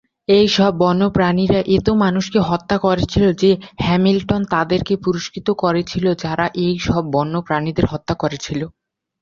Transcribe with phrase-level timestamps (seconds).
[0.31, 3.51] এই সব বন্য প্রাণীরা এত মানুষকে হত্যা করেছিল, যে
[3.81, 8.61] হ্যামিল্টন তাদেরকে পুরস্কৃত করেছিল যারা এই সব বন্য প্রাণীদের হত্যা করেছিল।